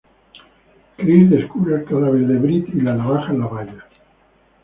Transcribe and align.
Chris 0.97 1.29
descubre 1.29 1.75
el 1.75 1.85
cadáver 1.85 2.25
de 2.25 2.39
Britt 2.39 2.69
y 2.69 2.81
la 2.81 2.95
navaja 2.95 3.33
en 3.33 3.39
la 3.39 3.45
valla. 3.45 3.85